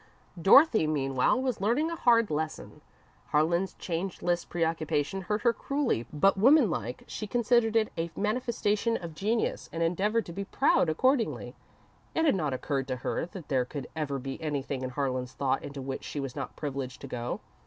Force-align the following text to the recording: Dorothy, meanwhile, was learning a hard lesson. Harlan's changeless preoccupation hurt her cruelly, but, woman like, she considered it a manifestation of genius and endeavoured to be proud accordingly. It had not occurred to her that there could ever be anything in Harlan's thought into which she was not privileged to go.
Dorothy, 0.41 0.87
meanwhile, 0.87 1.39
was 1.39 1.61
learning 1.61 1.91
a 1.91 1.95
hard 1.95 2.31
lesson. 2.31 2.81
Harlan's 3.27 3.75
changeless 3.75 4.43
preoccupation 4.45 5.21
hurt 5.21 5.43
her 5.43 5.53
cruelly, 5.53 6.07
but, 6.11 6.39
woman 6.39 6.71
like, 6.71 7.03
she 7.05 7.27
considered 7.27 7.75
it 7.75 7.93
a 7.95 8.09
manifestation 8.17 8.97
of 8.97 9.13
genius 9.13 9.69
and 9.71 9.83
endeavoured 9.83 10.25
to 10.25 10.33
be 10.33 10.45
proud 10.45 10.89
accordingly. 10.89 11.53
It 12.15 12.25
had 12.25 12.33
not 12.33 12.51
occurred 12.51 12.87
to 12.87 12.95
her 12.95 13.27
that 13.27 13.47
there 13.47 13.63
could 13.63 13.85
ever 13.95 14.17
be 14.17 14.41
anything 14.41 14.81
in 14.81 14.89
Harlan's 14.89 15.33
thought 15.33 15.61
into 15.61 15.83
which 15.83 16.03
she 16.03 16.19
was 16.19 16.35
not 16.35 16.55
privileged 16.55 16.99
to 17.01 17.07
go. 17.07 17.39